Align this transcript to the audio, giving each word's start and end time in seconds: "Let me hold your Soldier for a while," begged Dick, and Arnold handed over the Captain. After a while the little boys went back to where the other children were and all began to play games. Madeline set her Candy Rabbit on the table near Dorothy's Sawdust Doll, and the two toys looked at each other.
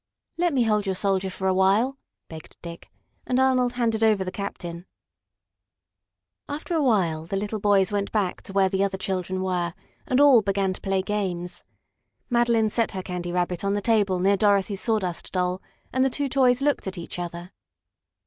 "Let 0.35 0.51
me 0.55 0.63
hold 0.63 0.87
your 0.87 0.95
Soldier 0.95 1.29
for 1.29 1.47
a 1.47 1.53
while," 1.53 1.99
begged 2.27 2.57
Dick, 2.63 2.89
and 3.27 3.39
Arnold 3.39 3.73
handed 3.73 4.03
over 4.03 4.23
the 4.23 4.31
Captain. 4.31 4.87
After 6.49 6.73
a 6.73 6.81
while 6.81 7.27
the 7.27 7.35
little 7.35 7.59
boys 7.59 7.91
went 7.91 8.11
back 8.11 8.41
to 8.41 8.51
where 8.51 8.67
the 8.67 8.83
other 8.83 8.97
children 8.97 9.43
were 9.43 9.75
and 10.07 10.19
all 10.19 10.41
began 10.41 10.73
to 10.73 10.81
play 10.81 11.03
games. 11.03 11.63
Madeline 12.31 12.71
set 12.71 12.93
her 12.93 13.03
Candy 13.03 13.31
Rabbit 13.31 13.63
on 13.63 13.73
the 13.73 13.79
table 13.79 14.17
near 14.17 14.37
Dorothy's 14.37 14.81
Sawdust 14.81 15.31
Doll, 15.33 15.61
and 15.93 16.03
the 16.03 16.09
two 16.09 16.27
toys 16.29 16.63
looked 16.63 16.87
at 16.87 16.97
each 16.97 17.19
other. 17.19 17.51